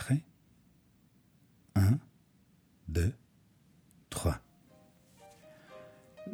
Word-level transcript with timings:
prêt 0.00 0.22
1, 1.76 1.98
2, 2.88 3.12
3. 4.08 4.38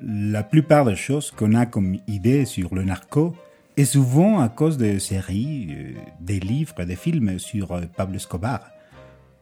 La 0.00 0.42
plupart 0.44 0.84
des 0.84 0.94
choses 0.94 1.30
qu'on 1.32 1.54
a 1.54 1.66
comme 1.66 1.98
idée 2.06 2.44
sur 2.44 2.74
le 2.74 2.84
narco 2.84 3.34
est 3.76 3.84
souvent 3.84 4.40
à 4.40 4.48
cause 4.48 4.78
de 4.78 4.98
séries, 4.98 5.68
euh, 5.70 5.94
des 6.20 6.38
livres, 6.38 6.84
des 6.84 6.96
films 6.96 7.38
sur 7.38 7.72
euh, 7.72 7.82
Pablo 7.96 8.16
Escobar 8.16 8.70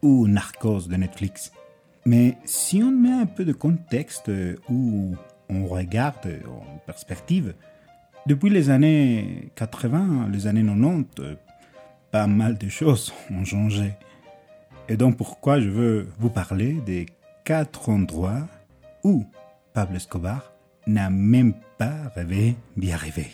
ou 0.01 0.27
Narcos 0.27 0.87
de 0.87 0.95
Netflix. 0.95 1.51
Mais 2.05 2.37
si 2.45 2.81
on 2.83 2.91
met 2.91 3.11
un 3.11 3.27
peu 3.27 3.45
de 3.45 3.53
contexte 3.53 4.29
euh, 4.29 4.57
ou 4.69 5.15
on 5.49 5.67
regarde 5.67 6.39
en 6.47 6.77
perspective, 6.79 7.53
depuis 8.25 8.49
les 8.49 8.71
années 8.71 9.51
80, 9.55 10.29
les 10.33 10.47
années 10.47 10.65
90, 10.65 11.37
pas 12.11 12.27
mal 12.27 12.57
de 12.57 12.69
choses 12.69 13.13
ont 13.29 13.45
changé. 13.45 13.93
Et 14.87 14.97
donc 14.97 15.17
pourquoi 15.17 15.59
je 15.59 15.69
veux 15.69 16.07
vous 16.19 16.29
parler 16.29 16.73
des 16.85 17.07
quatre 17.43 17.89
endroits 17.89 18.47
où 19.03 19.25
Pablo 19.73 19.97
Escobar 19.97 20.53
n'a 20.85 21.09
même 21.09 21.53
pas 21.79 22.09
rêvé 22.15 22.55
d'y 22.77 22.91
arriver. 22.91 23.27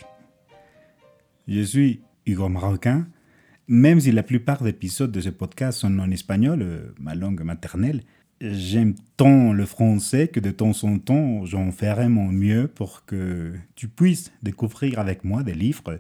Je 1.50 1.62
suis 1.62 2.02
Hugo 2.26 2.48
Marocain, 2.48 3.06
même 3.68 4.00
si 4.00 4.14
la 4.14 4.24
plupart 4.24 4.64
des 4.64 4.70
épisodes 4.70 5.12
de 5.12 5.20
ce 5.20 5.30
podcast 5.30 5.80
sont 5.80 6.00
en 6.00 6.10
espagnol, 6.10 6.62
euh, 6.62 6.94
ma 7.00 7.16
langue 7.16 7.42
maternelle, 7.42 8.04
j'aime 8.40 8.96
tant 9.18 9.52
le 9.52 9.66
français 9.66 10.30
que 10.30 10.40
de 10.40 10.52
temps 10.52 10.84
en 10.84 11.00
temps 11.00 11.46
j'en 11.46 11.72
ferai 11.72 12.08
mon 12.08 12.32
mieux 12.32 12.70
pour 12.70 13.06
que 13.06 13.54
tu 13.76 13.90
puisses 13.90 14.32
découvrir 14.42 15.00
avec 15.00 15.26
moi 15.26 15.44
des 15.44 15.54
livres, 15.54 16.00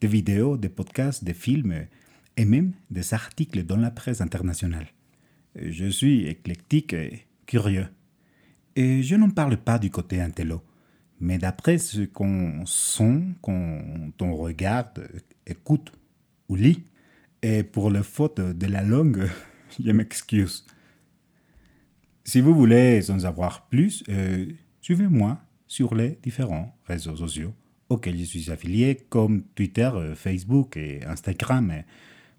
des 0.00 0.06
vidéos, 0.06 0.56
des 0.56 0.68
podcasts, 0.68 1.24
des 1.24 1.34
films 1.34 1.86
et 2.36 2.44
même 2.44 2.72
des 2.90 3.14
articles 3.14 3.64
dans 3.64 3.76
la 3.76 3.90
presse 3.90 4.20
internationale. 4.20 4.88
Je 5.54 5.86
suis 5.86 6.26
éclectique 6.26 6.92
et 6.92 7.26
curieux. 7.46 7.86
Et 8.76 9.02
je 9.02 9.14
n'en 9.14 9.30
parle 9.30 9.56
pas 9.56 9.78
du 9.78 9.90
côté 9.90 10.20
intello, 10.20 10.62
mais 11.20 11.38
d'après 11.38 11.78
ce 11.78 12.02
qu'on 12.02 12.66
sent 12.66 13.22
quand 13.40 14.20
on 14.20 14.34
regarde, 14.34 15.08
écoute 15.46 15.92
ou 16.48 16.56
lit. 16.56 16.84
Et 17.42 17.62
pour 17.62 17.90
le 17.90 18.02
faute 18.02 18.40
de 18.40 18.66
la 18.66 18.82
langue, 18.82 19.28
je 19.84 19.90
m'excuse. 19.90 20.66
Si 22.24 22.40
vous 22.40 22.54
voulez 22.54 23.10
en 23.10 23.20
savoir 23.20 23.68
plus, 23.68 24.02
euh, 24.08 24.46
suivez-moi 24.80 25.40
sur 25.66 25.94
les 25.94 26.18
différents 26.22 26.74
réseaux 26.86 27.16
sociaux 27.16 27.52
auxquels 27.90 28.18
je 28.18 28.24
suis 28.24 28.50
affilié, 28.50 28.96
comme 29.08 29.44
Twitter, 29.54 29.90
euh, 29.94 30.14
Facebook 30.14 30.76
et 30.76 31.04
Instagram. 31.04 31.82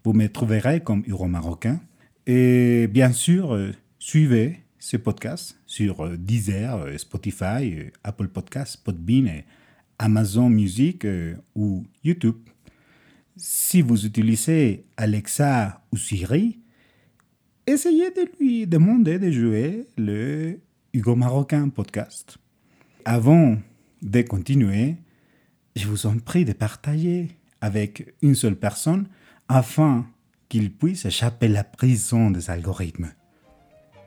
Vous 0.06 0.12
me 0.12 0.28
trouverez 0.28 0.84
comme 0.84 1.02
Euro 1.08 1.26
Marocain. 1.26 1.80
Et 2.28 2.86
bien 2.86 3.10
sûr, 3.10 3.52
euh, 3.52 3.72
suivez 3.98 4.60
ce 4.78 4.96
podcast 4.96 5.58
sur 5.66 6.16
Deezer, 6.16 6.96
Spotify, 6.96 7.90
Apple 8.04 8.28
Podcasts, 8.28 8.76
Podbean, 8.84 9.42
Amazon 9.98 10.48
Music 10.48 11.04
ou 11.56 11.84
YouTube. 12.04 12.36
Si 13.36 13.82
vous 13.82 14.06
utilisez 14.06 14.84
Alexa 14.96 15.82
ou 15.90 15.96
Siri, 15.96 16.60
essayez 17.66 18.12
de 18.12 18.30
lui 18.38 18.64
demander 18.68 19.18
de 19.18 19.32
jouer 19.32 19.88
le 19.98 20.60
Hugo 20.92 21.16
Marocain 21.16 21.68
podcast. 21.68 22.38
Avant 23.04 23.58
de 24.02 24.22
continuer, 24.22 24.98
je 25.74 25.88
vous 25.88 26.06
en 26.06 26.16
prie 26.20 26.44
de 26.44 26.52
partager 26.52 27.30
avec 27.60 28.14
une 28.22 28.36
seule 28.36 28.54
personne 28.54 29.08
afin 29.48 30.06
qu'il 30.48 30.72
puisse 30.72 31.04
échapper 31.04 31.46
à 31.46 31.50
la 31.50 31.64
prison 31.64 32.30
des 32.30 32.50
algorithmes. 32.50 33.12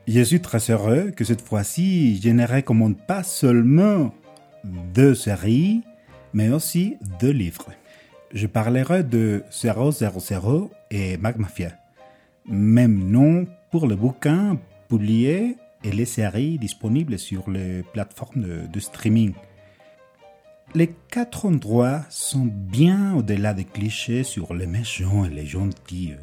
Je 0.08 0.20
suis 0.22 0.40
très 0.40 0.70
heureux 0.70 1.10
que 1.10 1.24
cette 1.24 1.42
fois-ci, 1.42 2.20
je 2.20 2.30
ne 2.30 2.46
recommande 2.46 2.98
pas 3.06 3.22
seulement 3.22 4.14
deux 4.64 5.14
séries, 5.14 5.82
mais 6.32 6.48
aussi 6.50 6.96
deux 7.20 7.30
livres 7.30 7.70
je 8.32 8.46
parlerai 8.46 9.02
de 9.02 9.42
000 9.50 10.70
et 10.90 11.16
Mac 11.16 11.38
Mafia. 11.38 11.72
Même 12.46 13.10
nom 13.10 13.46
pour 13.70 13.86
le 13.86 13.96
bouquin 13.96 14.58
publié 14.88 15.56
et 15.84 15.92
les 15.92 16.04
séries 16.04 16.58
disponibles 16.58 17.18
sur 17.18 17.50
les 17.50 17.82
plateformes 17.92 18.68
de, 18.68 18.80
streaming. 18.80 19.32
Les 20.72 20.94
quatre 21.10 21.46
endroits 21.46 22.02
sont 22.10 22.46
bien 22.48 23.16
au-delà 23.16 23.54
des 23.54 23.64
clichés 23.64 24.22
sur 24.22 24.54
les 24.54 24.68
méchants 24.68 25.24
et 25.24 25.28
les 25.28 25.44
gentils, 25.44 26.14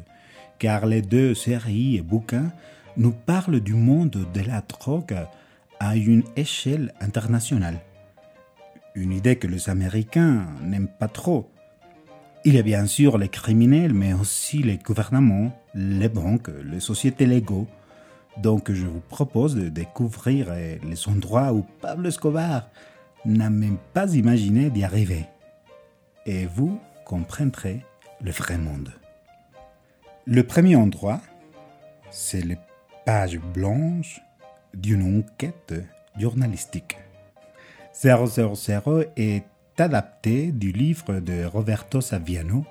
car 0.58 0.86
les 0.86 1.02
deux 1.02 1.34
séries 1.34 1.96
et 1.96 2.02
bouquins 2.02 2.50
nous 2.96 3.12
parlent 3.12 3.60
du 3.60 3.74
monde 3.74 4.26
de 4.32 4.40
la 4.40 4.62
drogue 4.62 5.18
à 5.78 5.96
une 5.96 6.22
échelle 6.36 6.94
internationale. 7.00 7.78
Une 8.94 9.12
idée 9.12 9.36
que 9.36 9.46
les 9.46 9.68
Américains 9.68 10.46
n'aiment 10.62 10.88
pas 10.88 11.08
trop, 11.08 11.50
il 12.46 12.54
y 12.54 12.58
a 12.58 12.62
bien 12.62 12.86
sûr 12.86 13.18
les 13.18 13.28
criminels, 13.28 13.92
mais 13.92 14.14
aussi 14.14 14.62
les 14.62 14.78
gouvernements, 14.78 15.52
les 15.74 16.08
banques, 16.08 16.50
les 16.64 16.80
sociétés 16.80 17.26
légaux. 17.26 17.66
Donc 18.38 18.72
je 18.72 18.86
vous 18.86 19.02
propose 19.06 19.56
de 19.56 19.68
découvrir 19.68 20.54
les 20.54 21.08
endroits 21.08 21.52
où 21.52 21.66
Pablo 21.82 22.08
Escobar 22.08 22.70
n'a 23.28 23.50
même 23.50 23.76
pas 23.92 24.14
imaginé 24.14 24.70
d'y 24.70 24.84
arriver. 24.84 25.26
Et 26.26 26.46
vous 26.46 26.80
comprendrez 27.04 27.84
le 28.20 28.30
vrai 28.30 28.58
monde. 28.58 28.92
Le 30.26 30.42
premier 30.42 30.76
endroit, 30.76 31.20
c'est 32.10 32.44
les 32.44 32.58
pages 33.04 33.38
blanches 33.38 34.20
d'une 34.74 35.20
enquête 35.20 35.74
journalistique. 36.18 36.96
000 37.92 38.24
est 39.16 39.44
adapté 39.78 40.52
du 40.52 40.72
livre 40.72 41.20
de 41.20 41.44
Roberto 41.44 42.00
Saviano, 42.00 42.64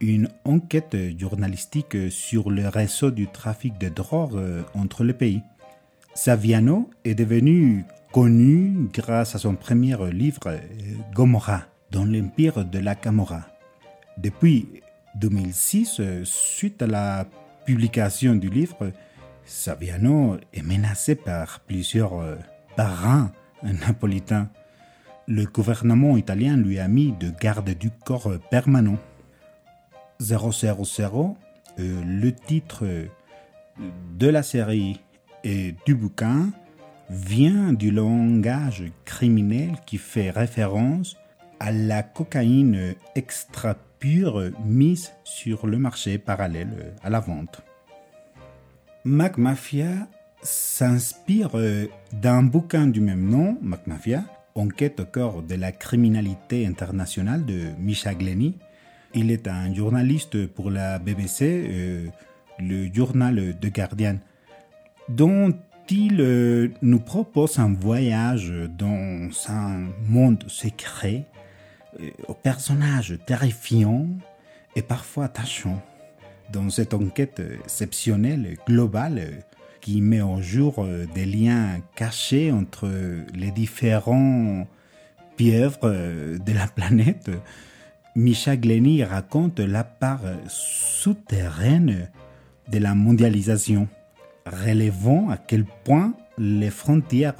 une 0.00 0.28
enquête 0.44 0.96
journalistique 1.18 2.10
sur 2.10 2.50
le 2.50 2.68
réseau 2.68 3.10
du 3.10 3.26
trafic 3.26 3.78
de 3.78 3.88
drogue 3.88 4.64
entre 4.74 5.04
les 5.04 5.14
pays. 5.14 5.42
Saviano 6.14 6.90
est 7.04 7.14
devenu 7.14 7.84
connu 8.12 8.88
grâce 8.92 9.34
à 9.34 9.38
son 9.38 9.54
premier 9.54 9.96
livre 10.12 10.58
Gomorra, 11.14 11.62
dans 11.90 12.04
l'empire 12.04 12.64
de 12.64 12.78
la 12.78 12.94
Camorra. 12.94 13.42
Depuis 14.16 14.82
2006, 15.16 16.00
suite 16.24 16.82
à 16.82 16.86
la 16.86 17.26
publication 17.64 18.34
du 18.34 18.48
livre, 18.48 18.92
Saviano 19.44 20.36
est 20.52 20.62
menacé 20.62 21.14
par 21.14 21.60
plusieurs 21.60 22.38
parrains 22.76 23.30
napolitains 23.62 24.48
le 25.28 25.44
gouvernement 25.44 26.16
italien 26.16 26.56
lui 26.56 26.78
a 26.78 26.88
mis 26.88 27.12
de 27.12 27.30
garde 27.30 27.68
du 27.70 27.90
corps 27.90 28.32
permanent. 28.50 28.96
000, 30.20 30.50
euh, 31.78 32.02
le 32.04 32.32
titre 32.32 32.84
de 34.18 34.26
la 34.26 34.42
série 34.42 35.00
et 35.44 35.74
du 35.84 35.94
bouquin 35.94 36.50
vient 37.10 37.72
du 37.72 37.90
langage 37.90 38.84
criminel 39.04 39.72
qui 39.86 39.98
fait 39.98 40.30
référence 40.30 41.16
à 41.60 41.72
la 41.72 42.02
cocaïne 42.02 42.94
extra 43.14 43.74
pure 43.98 44.50
mise 44.64 45.12
sur 45.24 45.66
le 45.66 45.78
marché 45.78 46.18
parallèle 46.18 46.94
à 47.02 47.10
la 47.10 47.20
vente. 47.20 47.62
Mac 49.04 49.38
Mafia 49.38 50.08
s'inspire 50.42 51.50
d'un 52.12 52.42
bouquin 52.42 52.86
du 52.86 53.00
même 53.00 53.28
nom, 53.28 53.58
Mac 53.62 53.86
Mafia, 53.86 54.24
Enquête 54.58 54.98
au 54.98 55.04
cœur 55.04 55.42
de 55.44 55.54
la 55.54 55.70
criminalité 55.70 56.66
internationale 56.66 57.44
de 57.44 57.66
Misha 57.78 58.12
Glenny. 58.12 58.56
Il 59.14 59.30
est 59.30 59.46
un 59.46 59.72
journaliste 59.72 60.48
pour 60.48 60.72
la 60.72 60.98
BBC, 60.98 61.64
euh, 61.70 62.06
le 62.58 62.92
journal 62.92 63.54
The 63.60 63.72
Guardian, 63.72 64.16
dont 65.08 65.54
il 65.90 66.20
euh, 66.20 66.68
nous 66.82 67.00
propose 67.00 67.58
un 67.58 67.72
voyage 67.72 68.52
dans 68.78 69.30
un 69.48 69.88
monde 70.06 70.44
secret, 70.46 71.24
euh, 72.00 72.10
aux 72.26 72.34
personnages 72.34 73.18
terrifiants 73.26 74.06
et 74.76 74.82
parfois 74.82 75.24
attachants. 75.26 75.82
Dans 76.52 76.70
cette 76.70 76.94
enquête 76.94 77.42
exceptionnelle, 77.64 78.56
globale, 78.66 79.44
qui 79.80 80.00
met 80.00 80.20
au 80.20 80.40
jour 80.40 80.76
euh, 80.78 81.06
des 81.14 81.24
liens 81.24 81.80
cachés 81.94 82.52
entre 82.52 82.88
les 83.34 83.50
différents 83.50 84.66
pieuvres 85.36 85.88
de 85.88 86.52
la 86.52 86.66
planète? 86.66 87.30
Micha 88.16 88.56
Glenny 88.56 89.04
raconte 89.04 89.60
la 89.60 89.84
part 89.84 90.22
souterraine 90.48 92.08
de 92.68 92.78
la 92.78 92.94
mondialisation, 92.94 93.88
relevant 94.48 95.30
à 95.30 95.36
quel 95.36 95.64
point 95.84 96.14
les 96.36 96.70
frontières 96.70 97.34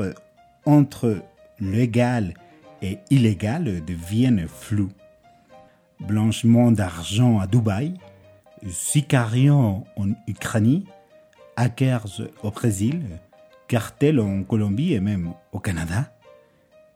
entre 0.64 1.22
légal 1.60 2.34
et 2.82 2.98
illégal 3.10 3.84
deviennent 3.84 4.46
floues. 4.46 4.92
Blanchiment 6.00 6.70
d'argent 6.70 7.40
à 7.40 7.46
Dubaï, 7.46 7.94
Sicario 8.68 9.84
en 9.96 10.08
Ukraine, 10.26 10.82
hackers 11.56 12.22
au 12.42 12.50
Brésil, 12.50 13.02
cartels 13.66 14.20
en 14.20 14.42
Colombie 14.42 14.94
et 14.94 15.00
même 15.00 15.32
au 15.52 15.58
Canada, 15.58 16.12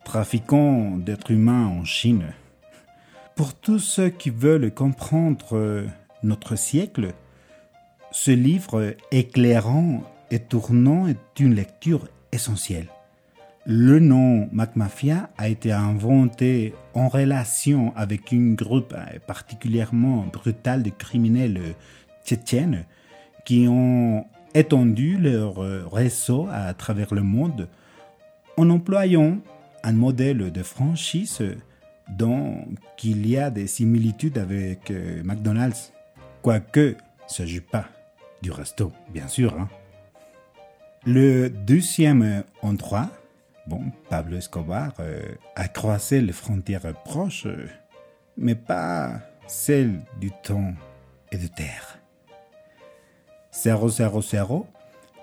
trafiquants 0.05 0.97
d'êtres 0.99 1.33
humains 1.33 1.67
en 1.67 1.85
Chine. 1.85 2.33
Pour 3.35 3.55
tous 3.55 3.79
ceux 3.79 4.11
qui 4.11 4.31
veulent 4.31 4.73
comprendre 4.73 5.87
notre 6.23 6.57
siècle, 6.57 7.15
ce 8.13 8.31
livre 8.31 8.95
éclairant 9.11 10.03
et 10.31 10.39
tournant 10.39 11.09
est 11.09 11.41
une 11.41 11.55
lecture 11.55 12.09
essentielle. 12.31 12.89
Le 13.65 14.01
nom 14.01 14.49
MacMafia 14.53 15.31
a 15.39 15.49
été 15.49 15.73
inventé 15.73 16.75
en 16.95 17.09
relation 17.09 17.93
avec 17.97 18.33
un 18.33 18.55
groupe 18.55 18.95
particulièrement 19.27 20.27
brutal 20.33 20.83
de 20.83 20.91
criminels 20.91 21.75
tchétchènes 22.25 22.85
qui 23.45 23.67
ont 23.69 24.27
étendu 24.55 25.17
leur 25.17 25.57
réseau 25.91 26.49
à 26.53 26.75
travers 26.75 27.15
le 27.15 27.23
monde 27.23 27.69
en 28.57 28.69
employant 28.69 29.39
un 29.85 29.93
modèle 29.93 30.53
de 30.53 30.63
franchise 30.63 31.43
dont 32.11 32.67
il 33.03 33.27
y 33.27 33.39
a 33.39 33.51
des 33.51 33.67
similitudes 33.67 34.39
avec 34.39 34.91
euh, 34.91 35.23
McDonald's, 35.25 35.93
quoique 36.43 36.91
ne 36.91 37.29
s'agit 37.29 37.61
pas 37.61 37.87
du 38.43 38.51
resto, 38.51 38.93
bien 39.13 39.29
sûr. 39.29 39.59
Hein. 39.59 39.69
Le 41.07 41.49
deuxième 41.49 42.45
endroit 42.61 43.09
Bon, 43.69 43.81
Pablo 44.11 44.39
Escobar 44.39 44.93
euh, 44.99 45.23
a 45.55 45.69
croisé 45.69 46.21
les 46.21 46.33
frontières 46.33 46.93
proches, 47.05 47.47
euh, 47.47 47.69
mais 48.37 48.57
pas 48.57 49.21
celles 49.47 50.01
du 50.21 50.33
temps 50.43 50.75
et 51.31 51.39
de 51.39 51.47
terre. 51.47 52.01
000, 53.53 54.67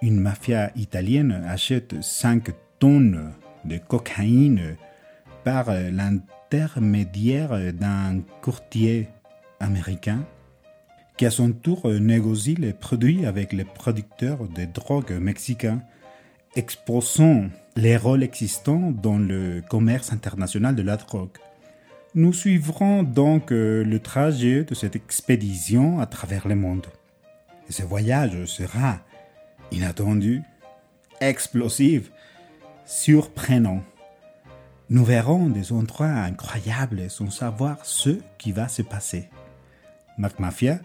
une 0.02 0.20
mafia 0.20 0.72
italienne 0.76 1.44
achète 1.48 2.02
5 2.02 2.50
tonnes 2.80 3.34
de 3.66 3.78
cocaïne 3.78 4.78
par 5.44 5.72
l'intermédiaire 5.72 7.74
d'un 7.74 8.22
courtier 8.42 9.10
américain 9.60 10.24
qui 11.20 11.26
à 11.26 11.32
son 11.32 11.52
tour 11.52 11.86
négocie 11.86 12.56
les 12.56 12.72
produits 12.72 13.26
avec 13.26 13.52
les 13.52 13.66
producteurs 13.66 14.48
de 14.48 14.64
drogue 14.64 15.12
mexicains, 15.20 15.82
exposant 16.56 17.50
les 17.76 17.98
rôles 17.98 18.24
existants 18.24 18.92
dans 18.92 19.18
le 19.18 19.62
commerce 19.70 20.14
international 20.14 20.78
de 20.78 20.82
la 20.82 20.96
drogue. 20.96 21.38
Nous 22.16 22.32
suivrons 22.32 23.04
donc 23.04 23.52
euh, 23.52 23.84
le 23.84 24.00
trajet 24.00 24.64
de 24.64 24.74
cette 24.74 24.96
expédition 24.96 26.00
à 26.00 26.06
travers 26.06 26.48
le 26.48 26.56
monde. 26.56 26.88
Ce 27.70 27.84
voyage 27.84 28.46
sera 28.46 29.02
inattendu, 29.74 30.42
explosif, 31.20 32.14
surprenant. 32.86 33.84
Nous 34.90 35.04
verrons 35.04 35.50
des 35.50 35.74
endroits 35.74 36.08
incroyables 36.08 37.10
sans 37.10 37.30
savoir 37.30 37.86
ce 37.86 38.22
qui 38.38 38.54
va 38.54 38.70
se 38.70 38.84
passer. 38.84 39.28
McMafia, 40.18 40.80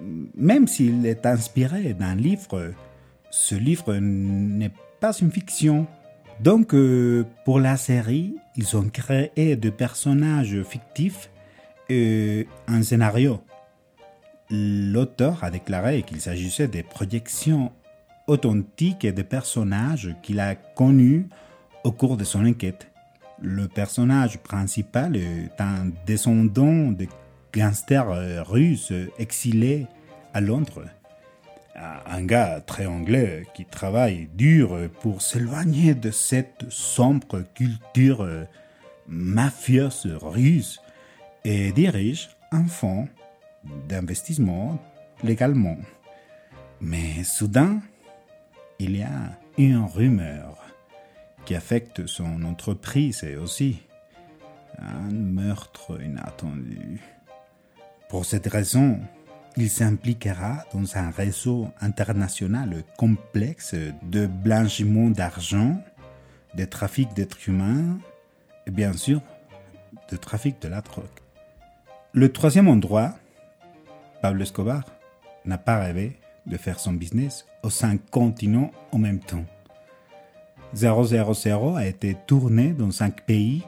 même 0.00 0.66
s'il 0.66 1.06
est 1.06 1.26
inspiré 1.26 1.94
d'un 1.94 2.14
livre, 2.14 2.72
ce 3.30 3.54
livre 3.54 3.94
n'est 3.94 4.72
pas 5.00 5.12
une 5.12 5.30
fiction, 5.30 5.86
donc, 6.40 6.74
euh, 6.74 7.24
pour 7.44 7.60
la 7.60 7.76
série, 7.76 8.36
ils 8.56 8.76
ont 8.76 8.88
créé 8.88 9.56
des 9.56 9.70
personnages 9.70 10.62
fictifs 10.62 11.30
et 11.88 12.48
un 12.66 12.82
scénario. 12.82 13.40
L'auteur 14.50 15.44
a 15.44 15.50
déclaré 15.50 16.02
qu'il 16.02 16.20
s'agissait 16.20 16.68
des 16.68 16.82
projections 16.82 17.72
authentiques 18.26 19.06
des 19.06 19.24
personnages 19.24 20.14
qu'il 20.22 20.40
a 20.40 20.54
connus 20.54 21.28
au 21.84 21.92
cours 21.92 22.16
de 22.16 22.24
son 22.24 22.44
enquête. 22.44 22.88
Le 23.40 23.68
personnage 23.68 24.38
principal 24.38 25.16
est 25.16 25.60
un 25.60 25.90
descendant 26.06 26.92
de 26.92 27.06
gangsters 27.54 28.46
russes 28.46 28.92
exilés 29.18 29.86
à 30.32 30.40
Londres 30.40 30.84
un 31.76 32.24
gars 32.24 32.60
très 32.60 32.86
anglais 32.86 33.46
qui 33.54 33.64
travaille 33.64 34.28
dur 34.34 34.76
pour 35.00 35.22
s'éloigner 35.22 35.94
de 35.94 36.10
cette 36.10 36.70
sombre 36.70 37.42
culture 37.54 38.22
euh, 38.22 38.44
mafieuse 39.08 40.06
russe 40.22 40.80
et 41.44 41.72
dirige 41.72 42.30
un 42.52 42.66
fonds 42.66 43.08
d'investissement 43.88 44.78
légalement. 45.22 45.78
Mais 46.80 47.24
soudain, 47.24 47.80
il 48.78 48.96
y 48.96 49.02
a 49.02 49.38
une 49.58 49.84
rumeur 49.84 50.64
qui 51.44 51.54
affecte 51.54 52.06
son 52.06 52.44
entreprise 52.44 53.24
et 53.24 53.36
aussi 53.36 53.82
un 54.78 55.10
meurtre 55.10 56.00
inattendu. 56.02 57.00
Pour 58.14 58.24
cette 58.24 58.46
raison, 58.46 59.00
il 59.56 59.68
s'impliquera 59.68 60.64
dans 60.72 60.96
un 60.96 61.10
réseau 61.10 61.66
international 61.80 62.84
complexe 62.96 63.74
de 64.04 64.28
blanchiment 64.28 65.10
d'argent, 65.10 65.82
de 66.54 66.64
trafic 66.64 67.12
d'êtres 67.14 67.48
humains 67.48 67.98
et 68.68 68.70
bien 68.70 68.92
sûr 68.92 69.20
de 70.12 70.16
trafic 70.16 70.62
de 70.62 70.68
la 70.68 70.80
drogue. 70.80 71.06
Le 72.12 72.30
troisième 72.30 72.68
endroit, 72.68 73.16
Pablo 74.22 74.44
Escobar 74.44 74.84
n'a 75.44 75.58
pas 75.58 75.80
rêvé 75.80 76.16
de 76.46 76.56
faire 76.56 76.78
son 76.78 76.92
business 76.92 77.46
aux 77.64 77.70
cinq 77.70 78.00
continents 78.12 78.70
en 78.92 78.98
même 78.98 79.18
temps. 79.18 79.44
000 80.72 81.76
a 81.76 81.84
été 81.84 82.16
tourné 82.28 82.74
dans 82.74 82.92
cinq 82.92 83.26
pays, 83.26 83.64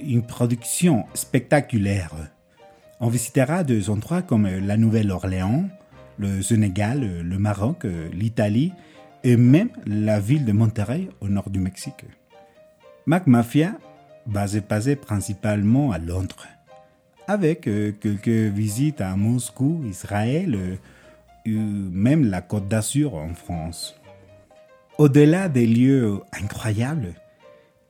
une 0.00 0.22
production 0.22 1.04
spectaculaire 1.12 2.14
on 3.00 3.08
visitera 3.08 3.64
deux 3.64 3.90
endroits 3.90 4.22
comme 4.22 4.46
la 4.46 4.76
Nouvelle-Orléans, 4.76 5.68
le 6.18 6.42
Sénégal, 6.42 7.22
le 7.22 7.38
Maroc, 7.38 7.84
l'Italie 8.12 8.72
et 9.24 9.36
même 9.36 9.70
la 9.86 10.20
ville 10.20 10.44
de 10.44 10.52
Monterrey 10.52 11.08
au 11.20 11.28
nord 11.28 11.50
du 11.50 11.58
Mexique. 11.58 12.04
Mac 13.06 13.26
Mafia 13.26 13.74
va 14.26 14.46
se 14.46 14.94
principalement 14.94 15.92
à 15.92 15.98
Londres, 15.98 16.46
avec 17.28 17.68
euh, 17.68 17.92
quelques 17.92 18.28
visites 18.28 19.00
à 19.00 19.14
Moscou, 19.16 19.82
Israël, 19.88 20.78
et 21.44 21.50
euh, 21.50 21.88
même 21.92 22.28
la 22.28 22.40
Côte 22.40 22.68
d'Azur 22.68 23.14
en 23.14 23.34
France. 23.34 24.00
Au-delà 24.98 25.48
des 25.48 25.66
lieux 25.66 26.20
incroyables, 26.32 27.14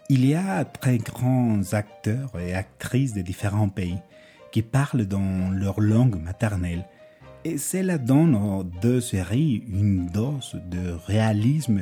il 0.09 0.27
y 0.27 0.35
a 0.35 0.65
très 0.65 0.99
grands 0.99 1.61
acteurs 1.73 2.39
et 2.39 2.55
actrices 2.55 3.15
de 3.15 3.23
différents 3.23 3.69
pays 3.69 3.99
qui 4.57 4.63
parlent 4.63 5.05
dans 5.05 5.51
leur 5.51 5.83
langue 5.83 6.19
maternelle. 6.19 6.87
Et 7.45 7.59
cela 7.59 7.99
donne 7.99 8.35
aux 8.35 8.65
deux 8.65 9.03
séries 9.03 9.63
une 9.69 10.07
dose 10.07 10.57
de 10.71 10.93
réalisme 11.07 11.79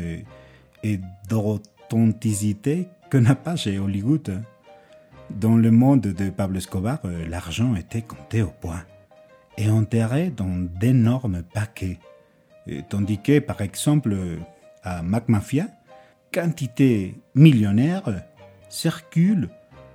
et 0.82 1.00
d'authenticité 1.28 2.88
que 3.10 3.18
n'a 3.18 3.36
pas 3.36 3.54
chez 3.54 3.78
Hollywood. 3.78 4.42
Dans 5.30 5.56
le 5.56 5.70
monde 5.70 6.00
de 6.00 6.30
Pablo 6.30 6.58
Escobar, 6.58 6.98
l'argent 7.30 7.76
était 7.76 8.02
compté 8.02 8.42
au 8.42 8.50
point 8.50 8.82
et 9.56 9.70
enterré 9.70 10.30
dans 10.30 10.68
d'énormes 10.80 11.44
paquets. 11.44 12.00
tandis 12.88 13.18
que, 13.18 13.38
par 13.38 13.60
exemple, 13.60 14.16
à 14.82 15.00
MacMafia, 15.04 15.68
quantité 16.32 17.14
millionnaire 17.36 18.24
circule 18.68 19.48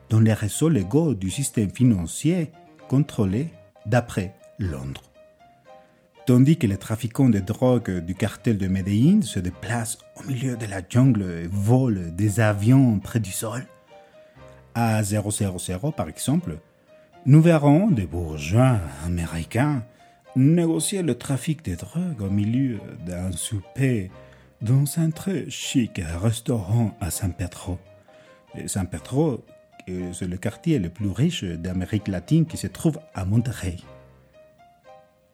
dans 0.09 0.21
les 0.21 0.31
réseaux 0.31 0.69
légaux 0.69 1.13
du 1.13 1.29
système 1.29 1.71
financier 1.71 2.53
contrôlé 2.89 3.47
d'après 3.85 4.35
Londres. 4.57 5.03
Tandis 6.25 6.57
que 6.57 6.67
les 6.67 6.77
trafiquants 6.77 7.29
de 7.29 7.39
drogue 7.39 7.99
du 7.99 8.13
cartel 8.15 8.57
de 8.57 8.67
Medellín 8.67 9.21
se 9.21 9.39
déplacent 9.39 9.99
au 10.17 10.27
milieu 10.27 10.57
de 10.57 10.65
la 10.65 10.81
jungle 10.87 11.23
et 11.23 11.47
volent 11.47 12.11
des 12.11 12.39
avions 12.39 12.99
près 12.99 13.19
du 13.19 13.31
sol, 13.31 13.65
à 14.75 15.03
000 15.03 15.29
par 15.95 16.09
exemple, 16.09 16.57
nous 17.25 17.41
verrons 17.41 17.89
des 17.89 18.05
bourgeois 18.05 18.77
américains 19.05 19.83
négocier 20.35 21.01
le 21.01 21.15
trafic 21.15 21.63
de 21.65 21.75
drogue 21.75 22.21
au 22.21 22.29
milieu 22.29 22.79
d'un 23.05 23.31
souper 23.31 24.09
dans 24.61 24.85
un 24.97 25.09
très 25.09 25.49
chic 25.49 26.01
restaurant 26.21 26.95
à 27.01 27.11
San 27.11 27.33
Pedro. 27.33 27.77
San 28.67 28.87
Pedro 28.87 29.43
c'est 30.13 30.27
le 30.27 30.37
quartier 30.37 30.79
le 30.79 30.89
plus 30.89 31.09
riche 31.09 31.43
d'Amérique 31.43 32.07
latine 32.07 32.45
qui 32.45 32.57
se 32.57 32.67
trouve 32.67 32.99
à 33.13 33.25
Monterrey. 33.25 33.77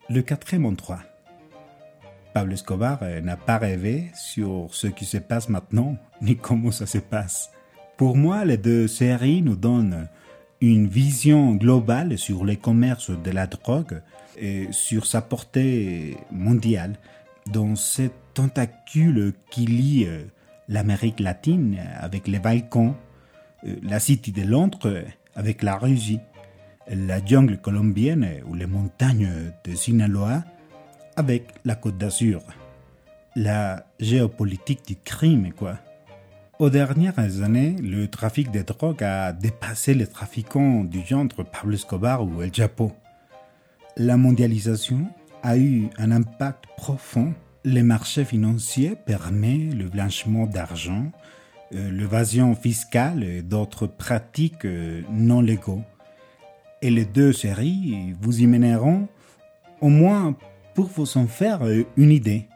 Le 0.08 0.22
quatrième 0.22 0.66
endroit. 0.66 1.00
Pablo 2.32 2.52
Escobar 2.52 2.98
euh, 3.02 3.20
n'a 3.22 3.36
pas 3.36 3.56
rêvé 3.56 4.10
sur 4.14 4.68
ce 4.72 4.86
qui 4.88 5.06
se 5.06 5.16
passe 5.16 5.48
maintenant, 5.48 5.96
ni 6.20 6.36
comment 6.36 6.70
ça 6.70 6.86
se 6.86 6.98
passe. 6.98 7.50
Pour 7.96 8.16
moi, 8.16 8.44
les 8.44 8.58
deux 8.58 8.88
séries 8.88 9.40
nous 9.40 9.56
donnent 9.56 10.08
une 10.60 10.86
vision 10.86 11.54
globale 11.54 12.18
sur 12.18 12.44
les 12.44 12.56
commerces 12.56 13.10
de 13.10 13.30
la 13.30 13.46
drogue 13.46 14.02
et 14.36 14.68
sur 14.70 15.06
sa 15.06 15.22
portée 15.22 16.18
mondiale 16.30 16.98
dans 17.46 17.74
cette 17.74 18.12
tentacule 18.34 19.32
qui 19.50 19.66
lie 19.66 20.04
euh, 20.06 20.24
l'Amérique 20.68 21.20
latine 21.20 21.78
avec 21.98 22.28
les 22.28 22.38
Balkans, 22.38 22.94
la 23.82 24.00
City 24.00 24.32
de 24.32 24.42
Londres 24.42 25.04
avec 25.34 25.62
la 25.62 25.76
Russie, 25.76 26.20
la 26.88 27.24
jungle 27.24 27.58
colombienne 27.58 28.26
ou 28.46 28.54
les 28.54 28.66
montagnes 28.66 29.52
de 29.64 29.74
Sinaloa 29.74 30.44
avec 31.16 31.48
la 31.64 31.74
Côte 31.74 31.98
d'Azur. 31.98 32.42
La 33.34 33.86
géopolitique 34.00 34.86
du 34.86 34.96
crime, 34.96 35.52
quoi. 35.52 35.78
Aux 36.58 36.70
dernières 36.70 37.42
années, 37.42 37.76
le 37.82 38.08
trafic 38.08 38.50
de 38.50 38.62
drogue 38.62 39.02
a 39.02 39.32
dépassé 39.34 39.92
les 39.92 40.06
trafiquants 40.06 40.84
du 40.84 41.04
genre 41.04 41.26
Pablo 41.52 41.74
Escobar 41.74 42.24
ou 42.24 42.42
El 42.42 42.54
Chapo. 42.54 42.92
La 43.98 44.16
mondialisation 44.16 45.06
a 45.42 45.58
eu 45.58 45.88
un 45.98 46.12
impact 46.12 46.64
profond. 46.78 47.34
Les 47.64 47.82
marchés 47.82 48.24
financiers 48.24 48.94
permettent 48.96 49.74
le 49.74 49.88
blanchiment 49.88 50.46
d'argent, 50.46 51.04
euh, 51.04 51.26
l'évasion 51.70 52.54
fiscale 52.54 53.24
et 53.24 53.42
d'autres 53.42 53.86
pratiques 53.86 54.64
euh, 54.64 55.02
non 55.10 55.40
légaux. 55.40 55.82
Et 56.82 56.90
les 56.90 57.04
deux 57.04 57.32
séries 57.32 58.14
vous 58.20 58.40
y 58.40 58.46
mèneront 58.46 59.08
au 59.80 59.88
moins 59.88 60.36
pour 60.74 60.86
vous 60.86 61.18
en 61.18 61.26
faire 61.26 61.64
euh, 61.64 61.84
une 61.96 62.10
idée. 62.10 62.48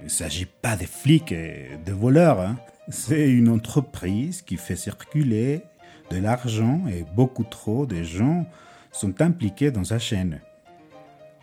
Il 0.00 0.04
ne 0.04 0.10
s'agit 0.10 0.46
pas 0.46 0.76
de 0.76 0.84
flics 0.84 1.32
et 1.32 1.70
de 1.84 1.92
voleurs. 1.92 2.40
Hein. 2.40 2.56
C'est 2.88 3.28
une 3.28 3.48
entreprise 3.48 4.42
qui 4.42 4.56
fait 4.56 4.76
circuler 4.76 5.62
de 6.10 6.18
l'argent 6.18 6.82
et 6.88 7.04
beaucoup 7.14 7.44
trop 7.44 7.86
de 7.86 8.02
gens 8.02 8.46
sont 8.92 9.20
impliqués 9.20 9.70
dans 9.70 9.84
sa 9.84 9.98
chaîne. 9.98 10.40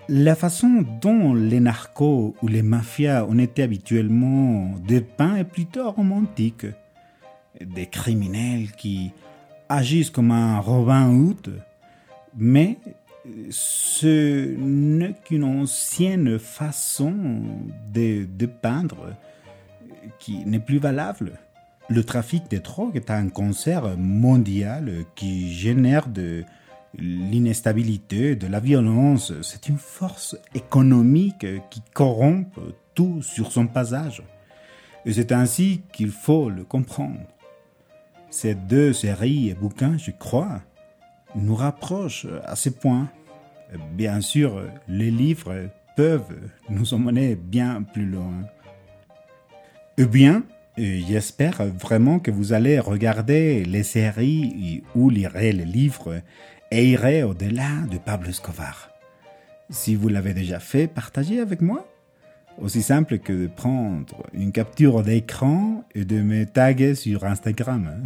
La 0.08 0.36
façon 0.36 0.86
dont 1.02 1.34
les 1.34 1.60
narcos 1.60 2.36
ou 2.44 2.48
les 2.48 2.62
mafias 2.62 3.26
ont 3.26 3.40
été 3.40 3.64
habituellement 3.64 4.76
dépeints 4.88 5.38
est 5.38 5.44
plutôt 5.44 5.90
romantique. 5.90 6.68
Des 7.60 7.88
criminels 7.88 8.72
qui 8.74 9.12
agissent 9.68 10.12
comme 10.12 10.30
un 10.30 10.60
Robin 10.60 11.10
Hood, 11.10 11.60
mais 12.38 12.78
ce 13.50 14.56
n'est 14.58 15.16
qu'une 15.26 15.44
ancienne 15.44 16.38
façon 16.38 17.16
de, 17.92 18.46
peindre 18.46 19.16
qui 20.20 20.46
n'est 20.46 20.60
plus 20.60 20.78
valable. 20.78 21.40
Le 21.90 22.04
trafic 22.04 22.52
de 22.52 22.58
drogue 22.58 22.96
est 22.96 23.10
un 23.10 23.30
cancer 23.30 23.98
mondial 23.98 25.06
qui 25.16 25.52
génère 25.52 26.08
de 26.10 26.44
l'instabilité, 27.00 28.36
de 28.36 28.48
la 28.48 28.60
violence. 28.60 29.34
C'est 29.42 29.70
une 29.70 29.78
force 29.78 30.38
économique 30.54 31.46
qui 31.70 31.82
corrompt 31.94 32.48
tout 32.94 33.22
sur 33.22 33.52
son 33.52 33.68
passage. 33.68 34.24
Et 35.06 35.14
c'est 35.14 35.32
ainsi 35.32 35.82
qu'il 35.94 36.12
faut 36.12 36.50
le 36.50 36.64
comprendre. 36.64 37.20
Ces 38.30 38.56
deux 38.56 38.92
séries 38.92 39.50
et 39.50 39.54
bouquins, 39.54 39.98
je 39.98 40.12
crois, 40.12 40.62
nous 41.36 41.56
rapprochent 41.56 42.28
à 42.46 42.56
ce 42.56 42.70
point. 42.70 43.10
Bien 43.94 44.22
sûr, 44.22 44.62
les 44.88 45.12
livres 45.12 45.70
peuvent 45.96 46.36
nous 46.70 46.94
emmener 46.94 47.36
bien 47.36 47.84
plus 47.84 48.06
loin. 48.06 48.46
Eh 49.98 50.06
bien, 50.06 50.44
j'espère 50.78 51.66
vraiment 51.66 52.20
que 52.20 52.32
vous 52.32 52.52
allez 52.52 52.80
regarder 52.80 53.64
les 53.64 53.84
séries 53.84 54.84
ou 54.96 55.10
lirez 55.10 55.52
les 55.52 55.66
livres 55.66 56.22
et 56.76 56.90
irez 56.90 57.24
au-delà 57.24 57.70
de 57.90 57.98
Pablo 57.98 58.30
Escobar. 58.30 58.90
Si 59.70 59.96
vous 59.96 60.10
l'avez 60.10 60.34
déjà 60.34 60.60
fait, 60.60 60.88
partagez 60.88 61.40
avec 61.40 61.62
moi. 61.62 61.88
Aussi 62.62 62.82
simple 62.82 63.20
que 63.20 63.32
de 63.32 63.48
prendre 63.48 64.24
une 64.34 64.52
capture 64.52 65.02
d'écran 65.02 65.86
et 65.96 66.04
de 66.04 66.22
me 66.22 66.46
taguer 66.46 66.94
sur 66.96 67.24
Instagram. 67.24 68.04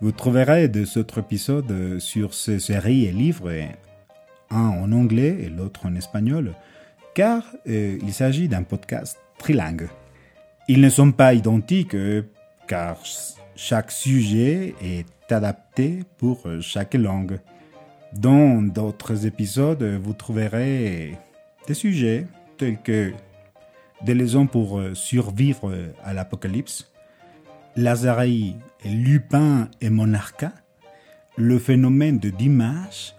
Vous 0.00 0.12
trouverez 0.12 0.68
de 0.68 0.84
cet 0.84 0.98
autre 0.98 1.18
épisode 1.18 1.98
sur 1.98 2.32
ces 2.32 2.60
séries 2.60 3.06
et 3.06 3.12
livres, 3.12 3.50
un 4.50 4.68
en 4.68 4.92
anglais 4.92 5.36
et 5.40 5.48
l'autre 5.48 5.86
en 5.86 5.96
espagnol, 5.96 6.54
car 7.12 7.44
euh, 7.68 7.98
il 8.00 8.12
s'agit 8.12 8.46
d'un 8.46 8.62
podcast 8.62 9.18
trilingue. 9.38 9.88
Ils 10.68 10.80
ne 10.80 10.88
sont 10.88 11.10
pas 11.10 11.34
identiques 11.34 11.96
euh, 11.96 12.22
car 12.68 12.98
chaque 13.56 13.90
sujet 13.90 14.76
est 14.80 15.06
adapté 15.32 16.04
pour 16.18 16.46
euh, 16.46 16.60
chaque 16.60 16.94
langue. 16.94 17.40
Dans 18.12 18.62
d'autres 18.62 19.26
épisodes, 19.26 19.82
vous 19.82 20.12
trouverez 20.12 21.18
des 21.66 21.74
sujets 21.74 22.26
tels 22.58 22.80
que 22.80 23.12
des 24.04 24.14
leçons 24.14 24.46
pour 24.46 24.78
euh, 24.78 24.94
survivre 24.94 25.72
à 26.04 26.12
l'apocalypse, 26.12 26.92
Lazare, 27.76 28.24
Lupin 28.84 29.68
et 29.80 29.88
Monarca, 29.88 30.52
le 31.36 31.58
phénomène 31.58 32.18
de 32.18 32.30
Dimanche, 32.30 33.14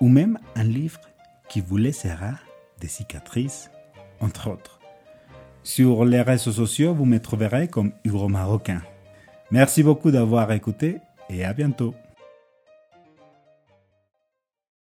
ou 0.00 0.08
même 0.08 0.38
un 0.54 0.64
livre 0.64 1.00
qui 1.48 1.60
vous 1.60 1.76
laissera 1.76 2.34
des 2.80 2.88
cicatrices, 2.88 3.70
entre 4.20 4.50
autres. 4.50 4.78
Sur 5.62 6.04
les 6.04 6.22
réseaux 6.22 6.52
sociaux, 6.52 6.94
vous 6.94 7.04
me 7.04 7.18
trouverez 7.18 7.68
comme 7.68 7.92
Hugo 8.04 8.28
Marocain. 8.28 8.82
Merci 9.50 9.82
beaucoup 9.82 10.10
d'avoir 10.10 10.52
écouté 10.52 10.98
et 11.28 11.44
à 11.44 11.52
bientôt. 11.52 11.94